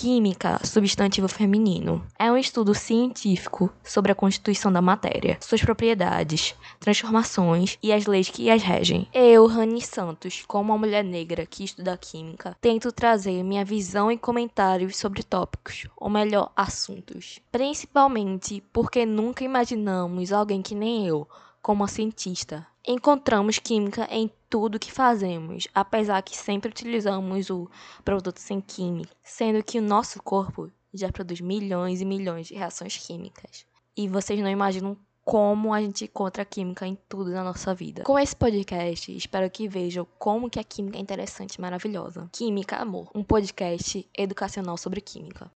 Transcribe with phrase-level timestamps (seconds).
[0.00, 7.76] Química, substantivo feminino, é um estudo científico sobre a constituição da matéria, suas propriedades, transformações
[7.82, 9.06] e as leis que as regem.
[9.12, 14.16] Eu, Rani Santos, como uma mulher negra que estuda química, tento trazer minha visão e
[14.16, 17.38] comentários sobre tópicos, ou melhor, assuntos.
[17.52, 21.28] Principalmente porque nunca imaginamos alguém que nem eu,
[21.60, 22.66] como uma cientista.
[22.88, 27.70] Encontramos química em tudo que fazemos, apesar que sempre utilizamos o
[28.04, 32.96] produto sem química, sendo que o nosso corpo já produz milhões e milhões de reações
[32.96, 33.64] químicas.
[33.96, 38.02] E vocês não imaginam como a gente encontra química em tudo na nossa vida.
[38.02, 42.28] Com esse podcast, espero que vejam como que a química é interessante e maravilhosa.
[42.32, 45.48] Química Amor, um podcast educacional sobre química.